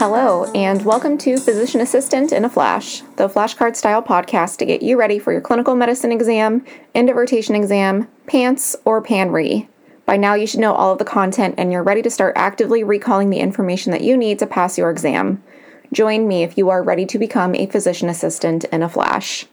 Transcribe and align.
Hello, 0.00 0.50
and 0.54 0.82
welcome 0.86 1.18
to 1.18 1.36
Physician 1.36 1.82
Assistant 1.82 2.32
in 2.32 2.46
a 2.46 2.48
Flash, 2.48 3.02
the 3.16 3.28
flashcard 3.28 3.76
style 3.76 4.02
podcast 4.02 4.56
to 4.56 4.64
get 4.64 4.80
you 4.80 4.98
ready 4.98 5.18
for 5.18 5.30
your 5.30 5.42
clinical 5.42 5.76
medicine 5.76 6.10
exam, 6.10 6.64
end 6.94 7.10
of 7.10 7.16
rotation 7.16 7.54
exam, 7.54 8.08
PANCE, 8.26 8.76
or 8.86 9.02
PANRE. 9.02 9.68
By 10.06 10.16
now, 10.16 10.32
you 10.32 10.46
should 10.46 10.60
know 10.60 10.72
all 10.72 10.90
of 10.90 10.98
the 10.98 11.04
content 11.04 11.56
and 11.58 11.70
you're 11.70 11.82
ready 11.82 12.00
to 12.00 12.08
start 12.08 12.32
actively 12.34 12.82
recalling 12.82 13.28
the 13.28 13.40
information 13.40 13.92
that 13.92 14.00
you 14.00 14.16
need 14.16 14.38
to 14.38 14.46
pass 14.46 14.78
your 14.78 14.90
exam. 14.90 15.42
Join 15.92 16.26
me 16.26 16.44
if 16.44 16.56
you 16.56 16.70
are 16.70 16.82
ready 16.82 17.04
to 17.04 17.18
become 17.18 17.54
a 17.54 17.66
physician 17.66 18.08
assistant 18.08 18.64
in 18.64 18.82
a 18.82 18.88
flash. 18.88 19.44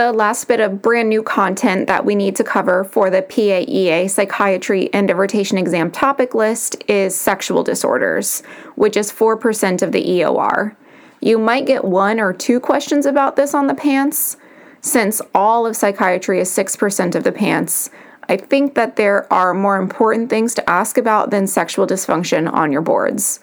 The 0.00 0.12
last 0.12 0.48
bit 0.48 0.60
of 0.60 0.80
brand 0.80 1.10
new 1.10 1.22
content 1.22 1.86
that 1.88 2.06
we 2.06 2.14
need 2.14 2.34
to 2.36 2.42
cover 2.42 2.84
for 2.84 3.10
the 3.10 3.20
PAEA 3.20 4.08
psychiatry 4.08 4.88
and 4.94 5.06
of 5.06 5.58
exam 5.58 5.90
topic 5.90 6.34
list 6.34 6.82
is 6.88 7.14
sexual 7.14 7.62
disorders, 7.62 8.42
which 8.76 8.96
is 8.96 9.12
4% 9.12 9.82
of 9.82 9.92
the 9.92 10.02
EOR. 10.02 10.74
You 11.20 11.36
might 11.36 11.66
get 11.66 11.84
one 11.84 12.18
or 12.18 12.32
two 12.32 12.60
questions 12.60 13.04
about 13.04 13.36
this 13.36 13.52
on 13.52 13.66
the 13.66 13.74
PANCE. 13.74 14.38
Since 14.80 15.20
all 15.34 15.66
of 15.66 15.76
psychiatry 15.76 16.40
is 16.40 16.48
6% 16.48 17.14
of 17.14 17.22
the 17.22 17.32
PANCE, 17.32 17.90
I 18.26 18.38
think 18.38 18.76
that 18.76 18.96
there 18.96 19.30
are 19.30 19.52
more 19.52 19.76
important 19.76 20.30
things 20.30 20.54
to 20.54 20.70
ask 20.70 20.96
about 20.96 21.30
than 21.30 21.46
sexual 21.46 21.86
dysfunction 21.86 22.50
on 22.50 22.72
your 22.72 22.80
boards. 22.80 23.40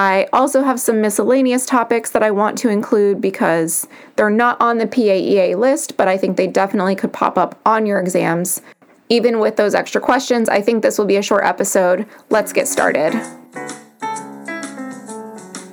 I 0.00 0.28
also 0.32 0.62
have 0.62 0.80
some 0.80 1.02
miscellaneous 1.02 1.66
topics 1.66 2.08
that 2.12 2.22
I 2.22 2.30
want 2.30 2.56
to 2.60 2.70
include 2.70 3.20
because 3.20 3.86
they're 4.16 4.30
not 4.30 4.58
on 4.58 4.78
the 4.78 4.86
PAEA 4.86 5.58
list, 5.58 5.98
but 5.98 6.08
I 6.08 6.16
think 6.16 6.38
they 6.38 6.46
definitely 6.46 6.96
could 6.96 7.12
pop 7.12 7.36
up 7.36 7.60
on 7.66 7.84
your 7.84 8.00
exams. 8.00 8.62
Even 9.10 9.40
with 9.40 9.56
those 9.56 9.74
extra 9.74 10.00
questions, 10.00 10.48
I 10.48 10.62
think 10.62 10.82
this 10.82 10.96
will 10.96 11.04
be 11.04 11.18
a 11.18 11.22
short 11.22 11.44
episode. 11.44 12.06
Let's 12.30 12.50
get 12.50 12.66
started. 12.66 13.12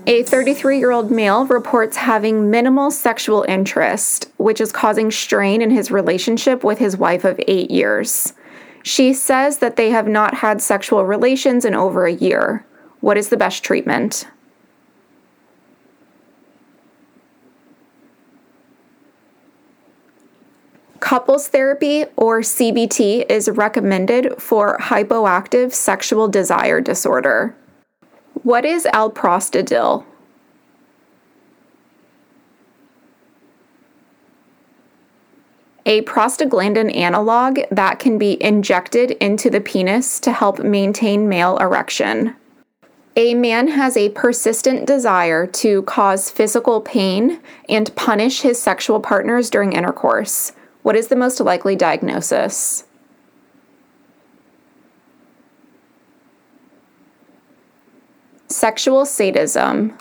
A 0.07 0.23
33 0.23 0.77
year 0.77 0.91
old 0.91 1.09
male 1.09 1.45
reports 1.45 1.95
having 1.95 2.51
minimal 2.51 2.91
sexual 2.91 3.45
interest, 3.47 4.29
which 4.35 4.59
is 4.59 4.73
causing 4.73 5.09
strain 5.09 5.61
in 5.61 5.71
his 5.71 5.89
relationship 5.89 6.65
with 6.65 6.79
his 6.79 6.97
wife 6.97 7.23
of 7.23 7.39
eight 7.47 7.71
years. 7.71 8.33
She 8.83 9.13
says 9.13 9.59
that 9.59 9.77
they 9.77 9.91
have 9.91 10.09
not 10.09 10.33
had 10.33 10.61
sexual 10.61 11.05
relations 11.05 11.63
in 11.63 11.73
over 11.73 12.05
a 12.05 12.13
year. 12.13 12.65
What 13.07 13.17
is 13.17 13.29
the 13.29 13.37
best 13.37 13.63
treatment? 13.63 14.27
Couples 20.99 21.47
therapy 21.47 22.03
or 22.17 22.41
CBT 22.41 23.31
is 23.31 23.47
recommended 23.47 24.41
for 24.41 24.77
hypoactive 24.79 25.71
sexual 25.71 26.27
desire 26.27 26.81
disorder. 26.81 27.55
What 28.43 28.65
is 28.65 28.83
alprostadil? 28.83 30.03
A 35.85 36.01
prostaglandin 36.01 36.93
analog 36.93 37.59
that 37.71 37.99
can 37.99 38.17
be 38.17 38.43
injected 38.43 39.11
into 39.11 39.49
the 39.49 39.61
penis 39.61 40.19
to 40.19 40.33
help 40.33 40.59
maintain 40.59 41.29
male 41.29 41.57
erection. 41.59 42.35
A 43.17 43.33
man 43.33 43.69
has 43.69 43.97
a 43.97 44.09
persistent 44.09 44.85
desire 44.85 45.47
to 45.47 45.81
cause 45.81 46.29
physical 46.29 46.81
pain 46.81 47.41
and 47.67 47.93
punish 47.95 48.41
his 48.41 48.61
sexual 48.61 48.99
partners 48.99 49.49
during 49.49 49.73
intercourse. 49.73 50.51
What 50.83 50.95
is 50.95 51.07
the 51.07 51.15
most 51.15 51.39
likely 51.39 51.75
diagnosis? 51.75 52.83
Sexual 58.49 59.07
sadism. 59.07 59.97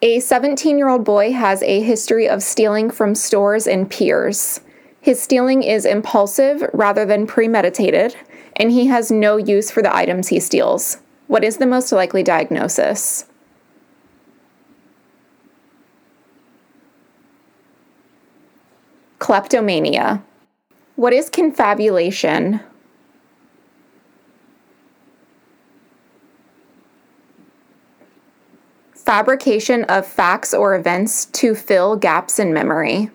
A 0.00 0.20
17 0.20 0.78
year 0.78 0.88
old 0.88 1.04
boy 1.04 1.32
has 1.32 1.60
a 1.64 1.80
history 1.80 2.28
of 2.28 2.40
stealing 2.40 2.88
from 2.88 3.16
stores 3.16 3.66
and 3.66 3.90
peers. 3.90 4.60
His 5.00 5.20
stealing 5.20 5.64
is 5.64 5.84
impulsive 5.84 6.70
rather 6.72 7.04
than 7.04 7.26
premeditated, 7.26 8.14
and 8.54 8.70
he 8.70 8.86
has 8.86 9.10
no 9.10 9.38
use 9.38 9.72
for 9.72 9.82
the 9.82 9.94
items 9.94 10.28
he 10.28 10.38
steals. 10.38 10.98
What 11.26 11.42
is 11.42 11.56
the 11.56 11.66
most 11.66 11.90
likely 11.92 12.22
diagnosis? 12.22 13.26
Kleptomania. 19.18 20.22
What 20.96 21.12
is 21.12 21.30
confabulation? 21.30 22.60
Fabrication 28.94 29.84
of 29.84 30.06
facts 30.06 30.54
or 30.54 30.74
events 30.74 31.26
to 31.26 31.54
fill 31.54 31.96
gaps 31.96 32.38
in 32.38 32.52
memory. 32.52 33.10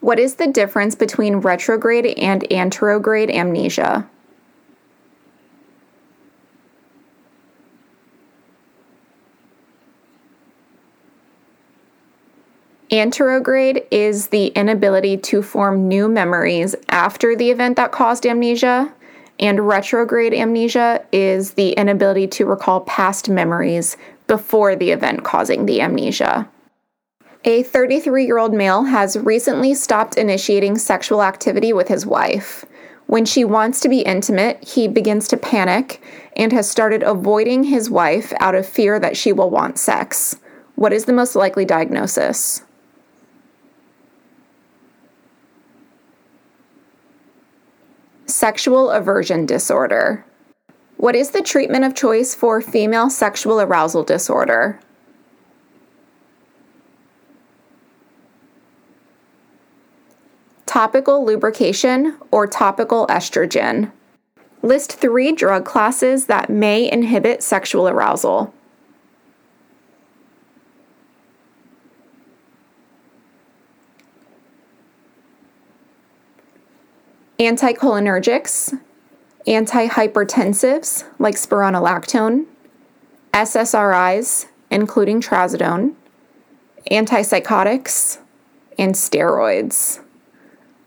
What 0.00 0.18
is 0.18 0.36
the 0.36 0.46
difference 0.46 0.94
between 0.94 1.36
retrograde 1.36 2.06
and 2.18 2.42
anterograde 2.50 3.32
amnesia? 3.32 4.08
Anterograde 12.94 13.84
is 13.90 14.28
the 14.28 14.46
inability 14.54 15.16
to 15.16 15.42
form 15.42 15.88
new 15.88 16.06
memories 16.06 16.76
after 16.90 17.34
the 17.34 17.50
event 17.50 17.74
that 17.74 17.90
caused 17.90 18.24
amnesia, 18.24 18.94
and 19.40 19.66
retrograde 19.66 20.32
amnesia 20.32 21.04
is 21.10 21.54
the 21.54 21.72
inability 21.72 22.28
to 22.28 22.46
recall 22.46 22.82
past 22.82 23.28
memories 23.28 23.96
before 24.28 24.76
the 24.76 24.92
event 24.92 25.24
causing 25.24 25.66
the 25.66 25.80
amnesia. 25.80 26.48
A 27.44 27.64
33 27.64 28.26
year 28.26 28.38
old 28.38 28.54
male 28.54 28.84
has 28.84 29.18
recently 29.18 29.74
stopped 29.74 30.16
initiating 30.16 30.78
sexual 30.78 31.20
activity 31.20 31.72
with 31.72 31.88
his 31.88 32.06
wife. 32.06 32.64
When 33.06 33.24
she 33.24 33.44
wants 33.44 33.80
to 33.80 33.88
be 33.88 34.02
intimate, 34.02 34.62
he 34.62 34.86
begins 34.86 35.26
to 35.28 35.36
panic 35.36 36.00
and 36.36 36.52
has 36.52 36.70
started 36.70 37.02
avoiding 37.02 37.64
his 37.64 37.90
wife 37.90 38.32
out 38.38 38.54
of 38.54 38.68
fear 38.68 39.00
that 39.00 39.16
she 39.16 39.32
will 39.32 39.50
want 39.50 39.80
sex. 39.80 40.36
What 40.76 40.92
is 40.92 41.06
the 41.06 41.12
most 41.12 41.34
likely 41.34 41.64
diagnosis? 41.64 42.62
Sexual 48.26 48.90
aversion 48.90 49.44
disorder. 49.44 50.24
What 50.96 51.14
is 51.14 51.30
the 51.30 51.42
treatment 51.42 51.84
of 51.84 51.94
choice 51.94 52.34
for 52.34 52.62
female 52.62 53.10
sexual 53.10 53.60
arousal 53.60 54.02
disorder? 54.02 54.80
Topical 60.64 61.24
lubrication 61.24 62.16
or 62.30 62.46
topical 62.46 63.06
estrogen. 63.08 63.92
List 64.62 64.92
three 64.92 65.30
drug 65.30 65.66
classes 65.66 66.24
that 66.24 66.48
may 66.48 66.90
inhibit 66.90 67.42
sexual 67.42 67.86
arousal. 67.86 68.54
Anticholinergics, 77.44 78.78
antihypertensives 79.46 81.04
like 81.18 81.34
spironolactone, 81.36 82.46
SSRIs, 83.32 84.46
including 84.70 85.20
trazodone, 85.20 85.94
antipsychotics, 86.90 88.18
and 88.78 88.94
steroids. 88.94 90.00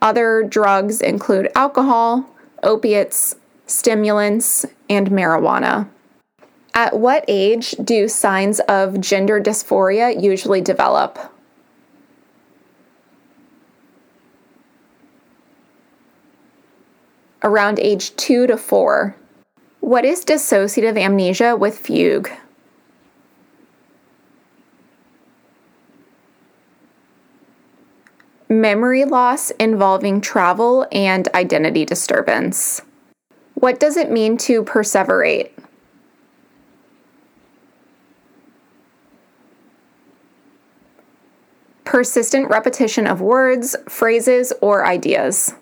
Other 0.01 0.43
drugs 0.43 1.01
include 1.01 1.49
alcohol, 1.55 2.29
opiates, 2.63 3.35
stimulants, 3.65 4.65
and 4.89 5.09
marijuana. 5.09 5.89
At 6.73 6.99
what 6.99 7.25
age 7.27 7.71
do 7.83 8.07
signs 8.07 8.59
of 8.61 9.01
gender 9.01 9.41
dysphoria 9.41 10.21
usually 10.21 10.61
develop? 10.61 11.17
Around 17.43 17.79
age 17.79 18.15
2 18.15 18.47
to 18.47 18.57
4. 18.57 19.15
What 19.79 20.05
is 20.05 20.25
dissociative 20.25 20.99
amnesia 20.99 21.55
with 21.55 21.77
fugue? 21.77 22.29
Memory 28.49 29.05
loss 29.05 29.51
involving 29.51 30.21
travel 30.21 30.87
and 30.91 31.27
identity 31.35 31.85
disturbance. 31.85 32.81
What 33.55 33.79
does 33.79 33.97
it 33.97 34.09
mean 34.09 34.37
to 34.37 34.63
perseverate? 34.63 35.51
Persistent 41.83 42.49
repetition 42.49 43.07
of 43.07 43.19
words, 43.19 43.75
phrases, 43.89 44.53
or 44.61 44.85
ideas. 44.85 45.53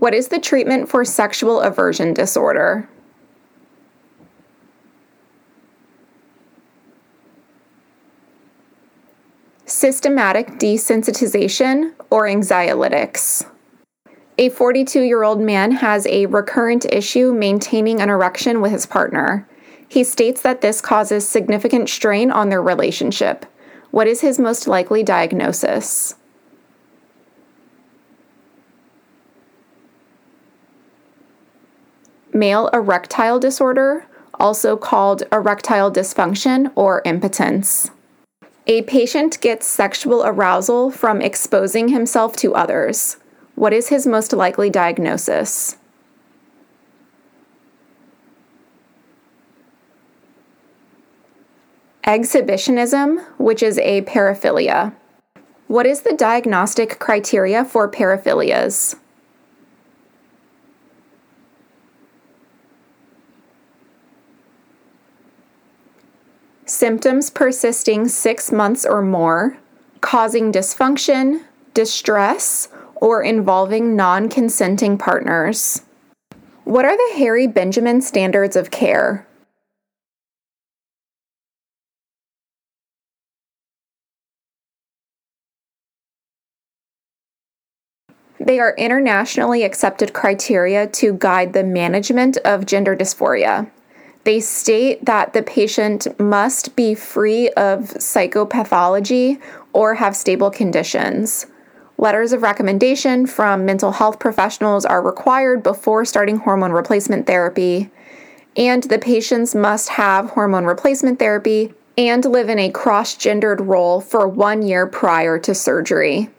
What 0.00 0.14
is 0.14 0.28
the 0.28 0.40
treatment 0.40 0.88
for 0.88 1.04
sexual 1.04 1.60
aversion 1.60 2.14
disorder? 2.14 2.88
systematic 9.66 10.48
desensitization, 10.58 11.94
or 12.10 12.24
anxiolytics. 12.24 13.48
A 14.36 14.48
42 14.48 15.00
year 15.02 15.22
old 15.22 15.40
man 15.40 15.72
has 15.72 16.06
a 16.06 16.26
recurrent 16.26 16.84
issue 16.92 17.32
maintaining 17.32 18.00
an 18.00 18.10
erection 18.10 18.60
with 18.60 18.72
his 18.72 18.84
partner. 18.84 19.48
He 19.88 20.04
states 20.04 20.42
that 20.42 20.60
this 20.60 20.80
causes 20.80 21.26
significant 21.26 21.88
strain 21.88 22.30
on 22.30 22.48
their 22.48 22.62
relationship. 22.62 23.46
What 23.90 24.06
is 24.06 24.20
his 24.20 24.38
most 24.38 24.66
likely 24.66 25.02
diagnosis? 25.02 26.14
Male 32.32 32.68
erectile 32.72 33.38
disorder, 33.38 34.06
also 34.34 34.76
called 34.76 35.24
erectile 35.32 35.90
dysfunction 35.90 36.72
or 36.74 37.02
impotence. 37.04 37.90
A 38.66 38.82
patient 38.82 39.40
gets 39.40 39.66
sexual 39.66 40.24
arousal 40.24 40.90
from 40.90 41.20
exposing 41.20 41.88
himself 41.88 42.36
to 42.36 42.54
others. 42.54 43.16
What 43.54 43.72
is 43.72 43.88
his 43.88 44.06
most 44.06 44.32
likely 44.32 44.70
diagnosis? 44.70 45.76
Exhibitionism, 52.04 53.20
which 53.38 53.62
is 53.62 53.78
a 53.78 54.02
paraphilia. 54.02 54.94
What 55.66 55.86
is 55.86 56.02
the 56.02 56.14
diagnostic 56.14 56.98
criteria 56.98 57.64
for 57.64 57.90
paraphilias? 57.90 58.96
Symptoms 66.70 67.30
persisting 67.30 68.06
six 68.06 68.52
months 68.52 68.86
or 68.86 69.02
more, 69.02 69.58
causing 70.00 70.52
dysfunction, 70.52 71.42
distress, 71.74 72.68
or 72.94 73.24
involving 73.24 73.96
non 73.96 74.28
consenting 74.28 74.96
partners. 74.96 75.82
What 76.62 76.84
are 76.84 76.96
the 76.96 77.18
Harry 77.18 77.48
Benjamin 77.48 78.00
standards 78.00 78.54
of 78.54 78.70
care? 78.70 79.26
They 88.38 88.60
are 88.60 88.76
internationally 88.78 89.64
accepted 89.64 90.12
criteria 90.12 90.86
to 90.86 91.14
guide 91.14 91.52
the 91.52 91.64
management 91.64 92.36
of 92.44 92.64
gender 92.64 92.94
dysphoria. 92.94 93.68
They 94.24 94.40
state 94.40 95.04
that 95.06 95.32
the 95.32 95.42
patient 95.42 96.06
must 96.20 96.76
be 96.76 96.94
free 96.94 97.48
of 97.50 97.94
psychopathology 97.94 99.40
or 99.72 99.94
have 99.94 100.14
stable 100.14 100.50
conditions. 100.50 101.46
Letters 101.96 102.32
of 102.32 102.42
recommendation 102.42 103.26
from 103.26 103.64
mental 103.64 103.92
health 103.92 104.18
professionals 104.18 104.84
are 104.84 105.02
required 105.02 105.62
before 105.62 106.04
starting 106.04 106.38
hormone 106.38 106.72
replacement 106.72 107.26
therapy, 107.26 107.90
and 108.56 108.82
the 108.84 108.98
patients 108.98 109.54
must 109.54 109.90
have 109.90 110.30
hormone 110.30 110.64
replacement 110.64 111.18
therapy 111.18 111.72
and 111.96 112.24
live 112.24 112.48
in 112.48 112.58
a 112.58 112.70
cross 112.70 113.14
gendered 113.16 113.60
role 113.60 114.00
for 114.00 114.26
one 114.26 114.62
year 114.62 114.86
prior 114.86 115.38
to 115.38 115.54
surgery. 115.54 116.30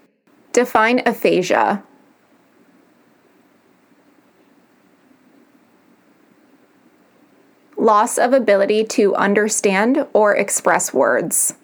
Define 0.51 1.01
aphasia. 1.05 1.83
Loss 7.81 8.19
of 8.19 8.31
ability 8.31 8.83
to 8.83 9.15
understand 9.15 10.05
or 10.13 10.35
express 10.35 10.93
words. 10.93 11.55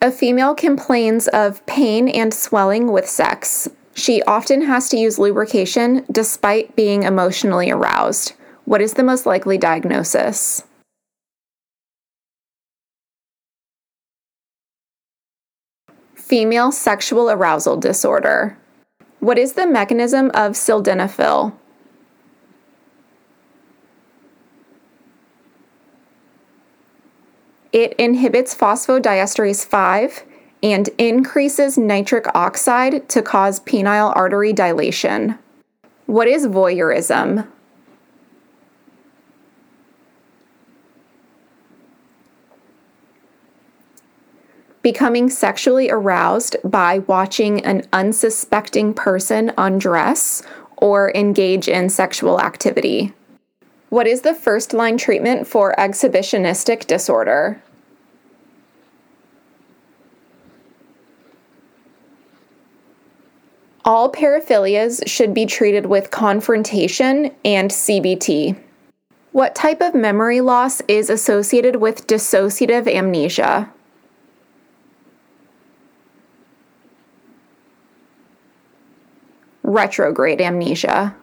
A 0.00 0.10
female 0.10 0.54
complains 0.54 1.28
of 1.28 1.64
pain 1.66 2.08
and 2.08 2.32
swelling 2.32 2.90
with 2.90 3.06
sex. 3.06 3.68
She 3.94 4.22
often 4.22 4.62
has 4.62 4.88
to 4.90 4.96
use 4.96 5.18
lubrication 5.18 6.04
despite 6.10 6.74
being 6.76 7.02
emotionally 7.02 7.70
aroused. 7.70 8.32
What 8.64 8.80
is 8.80 8.94
the 8.94 9.04
most 9.04 9.26
likely 9.26 9.58
diagnosis? 9.58 10.64
Female 16.14 16.72
sexual 16.72 17.30
arousal 17.30 17.76
disorder. 17.76 18.58
What 19.20 19.38
is 19.38 19.52
the 19.52 19.66
mechanism 19.66 20.30
of 20.34 20.52
sildenafil? 20.52 21.52
It 27.76 27.92
inhibits 27.98 28.54
phosphodiesterase 28.54 29.66
5 29.66 30.24
and 30.62 30.88
increases 30.96 31.76
nitric 31.76 32.24
oxide 32.34 33.06
to 33.10 33.20
cause 33.20 33.60
penile 33.60 34.16
artery 34.16 34.54
dilation. 34.54 35.38
What 36.06 36.26
is 36.26 36.46
voyeurism? 36.46 37.46
Becoming 44.80 45.28
sexually 45.28 45.90
aroused 45.90 46.56
by 46.64 47.00
watching 47.00 47.62
an 47.62 47.86
unsuspecting 47.92 48.94
person 48.94 49.52
undress 49.58 50.42
or 50.78 51.12
engage 51.14 51.68
in 51.68 51.90
sexual 51.90 52.40
activity. 52.40 53.12
What 53.88 54.06
is 54.06 54.22
the 54.22 54.34
first 54.34 54.72
line 54.72 54.96
treatment 54.96 55.46
for 55.46 55.74
exhibitionistic 55.78 56.86
disorder? 56.86 57.62
All 63.86 64.10
paraphilias 64.10 65.06
should 65.06 65.32
be 65.32 65.46
treated 65.46 65.86
with 65.86 66.10
confrontation 66.10 67.30
and 67.44 67.70
CBT. 67.70 68.58
What 69.30 69.54
type 69.54 69.80
of 69.80 69.94
memory 69.94 70.40
loss 70.40 70.80
is 70.88 71.08
associated 71.08 71.76
with 71.76 72.08
dissociative 72.08 72.92
amnesia? 72.92 73.70
Retrograde 79.62 80.40
amnesia. 80.40 81.14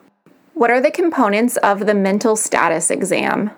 What 0.54 0.72
are 0.72 0.80
the 0.80 0.90
components 0.90 1.58
of 1.58 1.86
the 1.86 1.94
mental 1.94 2.38
status 2.38 2.90
exam? 2.90 3.52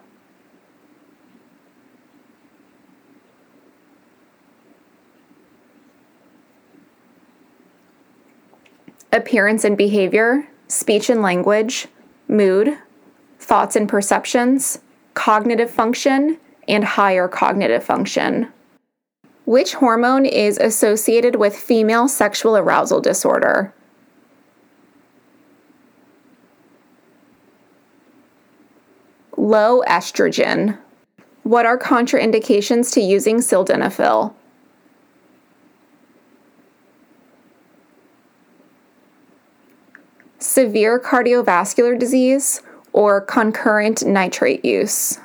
Appearance 9.16 9.64
and 9.64 9.78
behavior, 9.78 10.48
speech 10.68 11.10
and 11.10 11.22
language, 11.22 11.88
mood, 12.28 12.78
thoughts 13.40 13.76
and 13.76 13.88
perceptions, 13.88 14.80
cognitive 15.14 15.72
function, 15.72 16.38
and 16.68 16.84
higher 16.84 17.28
cognitive 17.28 17.84
function. 17.84 18.52
Which 19.46 19.76
hormone 19.76 20.26
is 20.26 20.58
associated 20.58 21.36
with 21.36 21.56
female 21.56 22.08
sexual 22.08 22.58
arousal 22.58 23.00
disorder? 23.00 23.74
Low 29.38 29.84
estrogen. 29.88 30.78
What 31.44 31.68
are 31.68 31.78
contraindications 31.78 32.92
to 32.94 33.02
using 33.02 33.38
sildenafil? 33.38 34.34
Severe 40.46 41.00
cardiovascular 41.00 41.98
disease, 41.98 42.62
or 42.94 43.20
concurrent 43.20 44.06
nitrate 44.06 44.64
use. 44.64 45.20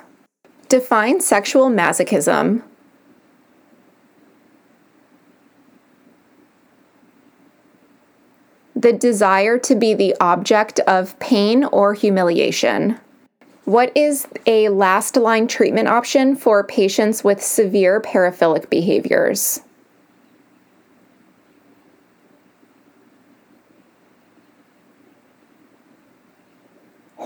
Define 0.67 1.21
sexual 1.21 1.69
masochism. 1.69 2.63
The 8.75 8.91
desire 8.91 9.59
to 9.59 9.75
be 9.75 9.93
the 9.93 10.15
object 10.19 10.79
of 10.81 11.17
pain 11.19 11.65
or 11.65 11.93
humiliation. 11.93 12.99
What 13.65 13.95
is 13.95 14.27
a 14.47 14.69
last 14.69 15.15
line 15.15 15.47
treatment 15.47 15.87
option 15.87 16.35
for 16.35 16.63
patients 16.63 17.23
with 17.23 17.43
severe 17.43 18.01
paraphilic 18.01 18.69
behaviors? 18.69 19.61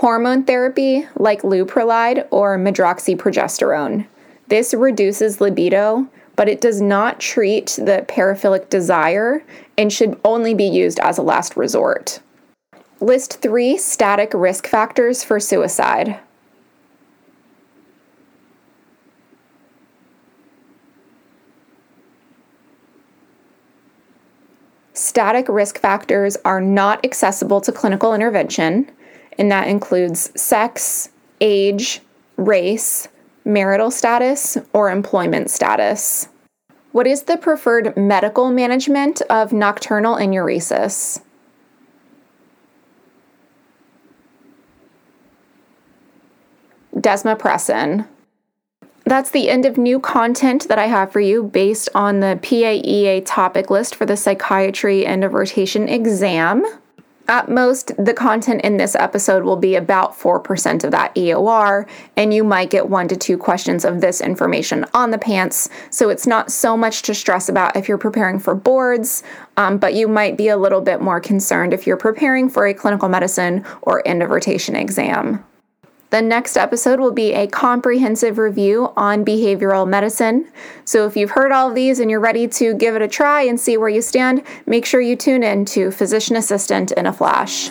Hormone 0.06 0.44
therapy 0.44 1.08
like 1.16 1.42
Leuprolide 1.42 2.28
or 2.30 2.60
medroxyprogesterone. 2.60 4.06
This 4.50 4.72
reduces 4.72 5.42
libido, 5.42 6.08
but 6.36 6.48
it 6.48 6.62
does 6.62 6.80
not 6.80 7.20
treat 7.20 7.70
the 7.82 8.06
paraphilic 8.08 8.70
desire 8.70 9.44
and 9.80 9.92
should 9.92 10.22
only 10.24 10.54
be 10.54 10.64
used 10.64 11.00
as 11.00 11.18
a 11.18 11.24
last 11.24 11.58
resort. 11.58 12.20
List 13.00 13.42
three 13.42 13.80
static 13.80 14.32
risk 14.36 14.68
factors 14.68 15.24
for 15.24 15.40
suicide. 15.40 16.20
Static 24.94 25.48
risk 25.50 25.80
factors 25.80 26.38
are 26.46 26.62
not 26.62 27.04
accessible 27.04 27.60
to 27.60 27.72
clinical 27.72 28.14
intervention, 28.14 28.92
and 29.38 29.51
that 29.51 29.68
includes 29.68 30.32
sex, 30.39 31.10
age, 31.42 32.01
race, 32.38 33.08
marital 33.44 33.92
status, 33.92 34.58
or 34.74 34.89
employment 34.89 35.50
status. 35.50 36.30
What 36.92 37.08
is 37.08 37.24
the 37.24 37.38
preferred 37.38 37.96
medical 37.98 38.50
management 38.51 39.22
of 39.30 39.51
nocturnal 39.51 40.15
enuresis? 40.15 41.22
Desmopressin. 46.96 48.08
That's 49.04 49.30
the 49.30 49.50
end 49.50 49.65
of 49.65 49.77
new 49.77 50.00
content 50.00 50.68
that 50.68 50.80
I 50.80 50.88
have 50.88 51.12
for 51.12 51.20
you 51.20 51.44
based 51.44 51.89
on 51.94 52.22
the 52.22 52.39
PAEA 52.42 53.24
topic 53.25 53.70
list 53.70 53.94
for 53.94 54.06
the 54.08 54.18
psychiatry 54.18 55.06
end 55.06 55.24
of 55.24 55.34
rotation 55.34 55.88
exam. 55.88 56.65
At 57.27 57.50
most, 57.50 57.91
the 57.98 58.13
content 58.13 58.62
in 58.62 58.77
this 58.77 58.96
episode 58.96 59.44
will 59.44 59.55
be 59.55 59.75
about 59.75 60.17
4% 60.17 60.84
of 60.84 60.91
that 60.91 61.15
EOR, 61.15 61.88
and 62.15 62.32
you 62.32 62.44
might 62.44 62.70
get 62.70 62.88
one 62.88 63.08
to 63.08 63.15
two 63.15 63.38
questions 63.38 63.84
of 63.84 64.00
this 64.00 64.22
information 64.22 64.86
on 64.94 65.10
the 65.10 65.17
PANCE. 65.17 65.70
So 65.89 66.10
it's 66.10 66.27
not 66.27 66.51
so 66.51 66.77
much 66.77 67.01
to 67.03 67.15
stress 67.15 67.50
about 67.50 67.75
if 67.75 67.88
you're 67.88 67.98
preparing 67.98 68.38
for 68.38 68.53
boards, 68.53 69.24
um, 69.58 69.79
but 69.79 69.96
you 69.96 70.08
might 70.08 70.38
be 70.38 70.50
a 70.50 70.58
little 70.58 70.82
bit 70.82 71.01
more 71.01 71.20
concerned 71.20 71.74
if 71.74 71.88
you're 71.88 71.98
preparing 71.98 72.48
for 72.48 72.67
a 72.67 72.75
clinical 72.75 73.10
medicine 73.10 73.65
or 73.82 74.08
end 74.08 74.22
of 74.22 74.29
rotation 74.29 74.75
exam. 74.75 75.44
The 76.12 76.22
next 76.22 76.56
episode 76.56 77.00
will 77.00 77.12
be 77.12 77.34
a 77.34 77.48
comprehensive 77.48 78.38
review 78.38 78.94
on 78.96 79.26
behavioral 79.26 79.88
medicine. 79.88 80.48
So, 80.86 81.06
if 81.06 81.18
you've 81.18 81.32
heard 81.32 81.52
all 81.52 81.70
of 81.70 81.76
these 81.76 82.00
and 82.00 82.10
you're 82.10 82.20
ready 82.20 82.48
to 82.48 82.74
give 82.76 82.96
it 82.96 83.02
a 83.02 83.08
try 83.08 83.42
and 83.42 83.60
see 83.60 83.76
where 83.78 83.90
you 83.90 84.02
stand, 84.02 84.44
make 84.66 84.86
sure 84.86 85.02
you 85.02 85.16
tune 85.16 85.44
in 85.44 85.66
to 85.66 85.92
Physician 85.92 86.36
Assistant 86.36 86.92
in 86.92 87.06
a 87.06 87.14
Flash. 87.14 87.70